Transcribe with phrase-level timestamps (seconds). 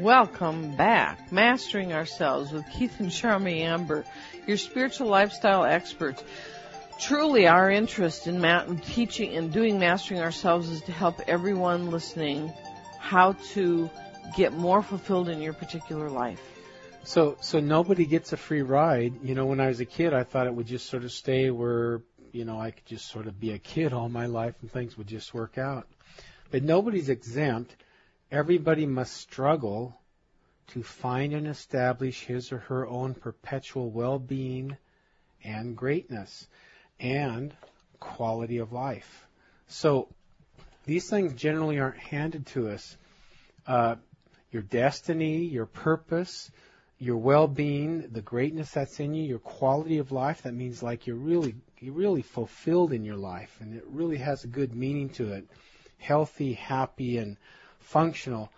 [0.00, 1.30] Welcome back.
[1.30, 4.06] Mastering Ourselves with Keith and Charmy Amber,
[4.46, 6.24] your spiritual lifestyle experts.
[6.98, 12.50] Truly, our interest in ma- teaching and doing Mastering Ourselves is to help everyone listening
[12.98, 13.90] how to
[14.34, 16.40] get more fulfilled in your particular life.
[17.04, 19.22] So, so nobody gets a free ride.
[19.22, 21.50] You know, when I was a kid, I thought it would just sort of stay
[21.50, 22.00] where,
[22.32, 24.96] you know, I could just sort of be a kid all my life and things
[24.96, 25.86] would just work out.
[26.50, 27.76] But nobody's exempt
[28.30, 29.96] Everybody must struggle
[30.68, 34.76] to find and establish his or her own perpetual well-being
[35.42, 36.46] and greatness
[37.00, 37.52] and
[37.98, 39.26] quality of life.
[39.66, 40.08] So
[40.86, 42.96] these things generally aren't handed to us.
[43.66, 43.96] Uh,
[44.52, 46.50] your destiny, your purpose,
[46.98, 50.42] your well-being, the greatness that's in you, your quality of life.
[50.42, 54.44] That means like you're really, you're really fulfilled in your life, and it really has
[54.44, 55.48] a good meaning to it.
[55.98, 57.36] Healthy, happy, and
[57.80, 58.50] functional.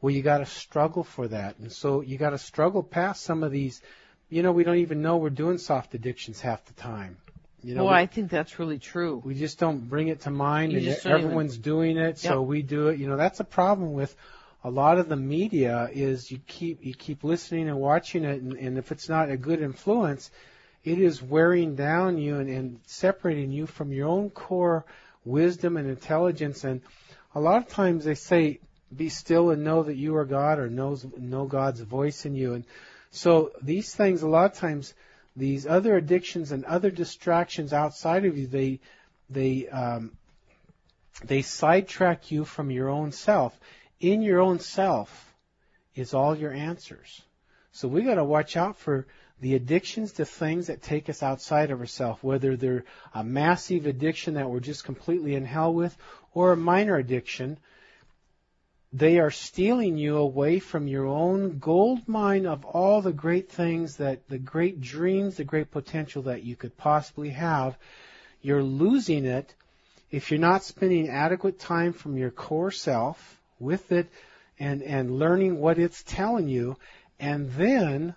[0.00, 3.42] Well, you got to struggle for that, and so you got to struggle past some
[3.42, 3.82] of these.
[4.28, 7.18] You know, we don't even know we're doing soft addictions half the time.
[7.62, 9.20] You know, well, we, I think that's really true.
[9.24, 12.48] We just don't bring it to mind, You and everyone's doing it, so Yep.
[12.48, 12.98] we do it.
[12.98, 14.16] You know, that's a problem with
[14.64, 15.90] a lot of the media.
[15.92, 19.36] Is you keep you keep listening and watching it, and, and if it's not a
[19.36, 20.30] good influence,
[20.84, 24.86] it is wearing down you and, and separating you from your own core
[25.24, 26.64] wisdom and intelligence.
[26.64, 26.80] And
[27.34, 28.60] a lot of times they say,
[28.94, 32.54] "Be still and know that you are God," or knows know God's voice in you.
[32.54, 32.64] And
[33.10, 34.94] so these things, a lot of times,
[35.36, 38.80] these other addictions and other distractions outside of you, they
[39.28, 40.16] they um,
[41.24, 43.58] they sidetrack you from your own self.
[44.00, 45.34] In your own self
[45.94, 47.22] is all your answers.
[47.72, 49.06] So we got to watch out for
[49.40, 54.34] the addictions to things that take us outside of ourselves, whether they're a massive addiction
[54.34, 55.96] that we're just completely in hell with,
[56.34, 57.58] or a minor addiction.
[58.92, 63.96] They are stealing you away from your own gold mine of all the great things
[63.96, 67.78] that, the great dreams, the great potential that you could possibly have.
[68.42, 69.54] You're losing it
[70.10, 74.08] if you're not spending adequate time from your core self with it
[74.58, 76.76] and, and learning what it's telling you
[77.20, 78.16] and then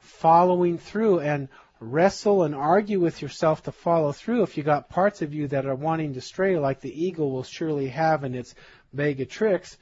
[0.00, 1.48] following through and
[1.80, 5.64] wrestle and argue with yourself to follow through if you got parts of you that
[5.64, 8.54] are wanting to stray like the eagle will surely have in its
[8.92, 9.78] bag of tricks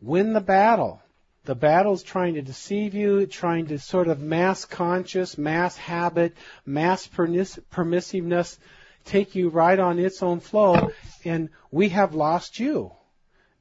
[0.00, 1.02] win the battle.
[1.44, 7.06] The battle's trying to deceive you trying to sort of mass conscious mass habit mass
[7.06, 8.58] pernis- permissiveness
[9.04, 10.90] take you right on its own flow
[11.24, 12.90] and we have lost you.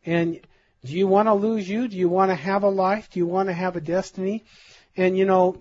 [0.03, 0.39] And
[0.83, 1.87] do you want to lose you?
[1.87, 3.09] Do you want to have a life?
[3.11, 4.45] Do you want to have a destiny?
[4.97, 5.57] And you know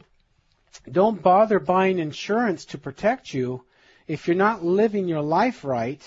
[0.90, 3.64] don't bother buying insurance to protect you.
[4.06, 6.02] If you're not living your life right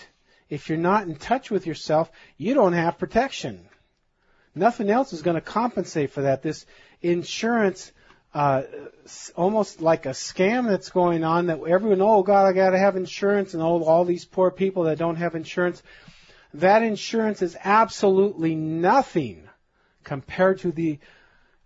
[0.49, 3.67] if you're not in touch with yourself you don't have protection
[4.57, 6.65] nothing else is going to compensate for that this
[7.01, 7.91] insurance
[8.33, 8.63] uh,
[9.35, 12.95] almost like a scam that's going on that everyone oh god i got to have
[12.95, 15.81] insurance and all all these poor people that don't have insurance
[16.53, 19.47] that insurance is absolutely nothing
[20.03, 20.99] compared to the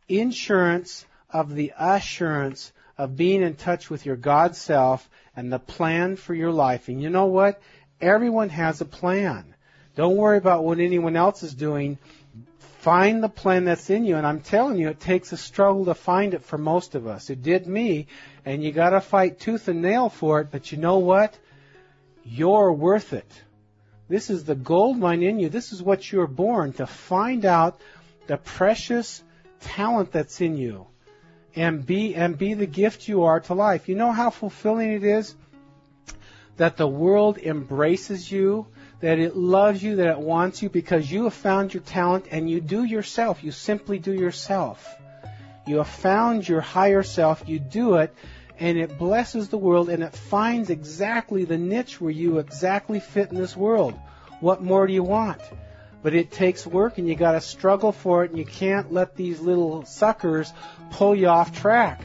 [0.08, 6.16] insurance of the assurance of being in touch with your God self and the plan
[6.16, 6.88] for your life.
[6.88, 7.62] And you know what?
[8.00, 9.56] Everyone has a plan.
[9.96, 11.98] Don't worry about what anyone else is doing.
[12.80, 14.16] Find the plan that's in you.
[14.16, 17.30] And I'm telling you, it takes a struggle to find it for most of us.
[17.30, 18.08] It did me.
[18.46, 20.50] And you gotta fight tooth and nail for it.
[20.52, 21.38] But you know what?
[22.24, 23.32] You're worth it.
[24.08, 25.50] This is the gold mine in you.
[25.50, 27.80] This is what you're born to find out
[28.28, 29.24] the precious
[29.62, 30.88] talent that's in you
[31.56, 33.88] and be and be the gift you are to life.
[33.90, 35.36] You know how fulfilling it is
[36.58, 38.68] that the world embraces you,
[39.02, 42.50] that it loves you, that it wants you because you have found your talent and
[42.50, 43.44] you do yourself.
[43.44, 44.88] You simply do yourself.
[45.68, 48.14] You have found your higher self, you do it,
[48.60, 53.32] and it blesses the world and it finds exactly the niche where you exactly fit
[53.32, 53.96] in this world.
[54.40, 55.42] What more do you want?
[56.04, 59.40] But it takes work and you gotta struggle for it and you can't let these
[59.40, 60.54] little suckers
[60.92, 62.02] pull you off track.